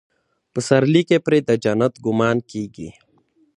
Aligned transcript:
پسرلي 0.53 1.01
کې 1.09 1.17
پرې 1.25 1.39
د 1.47 1.49
جنت 1.63 1.93
ګمان 2.05 2.37
کېږي. 2.51 2.89